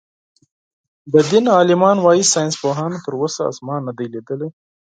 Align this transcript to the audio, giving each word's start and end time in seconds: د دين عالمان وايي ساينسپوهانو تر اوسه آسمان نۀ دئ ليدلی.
د 1.13 1.15
دين 1.29 1.45
عالمان 1.57 1.97
وايي 2.01 2.23
ساينسپوهانو 2.33 2.97
تر 3.05 3.13
اوسه 3.21 3.39
آسمان 3.51 3.79
نۀ 3.87 3.91
دئ 3.97 4.07
ليدلی. 4.13 4.49